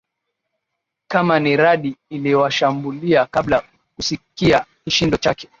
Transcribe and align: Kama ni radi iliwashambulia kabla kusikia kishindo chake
Kama 1.07 1.39
ni 1.39 1.57
radi 1.57 1.95
iliwashambulia 2.09 3.25
kabla 3.25 3.63
kusikia 3.95 4.65
kishindo 4.83 5.17
chake 5.17 5.49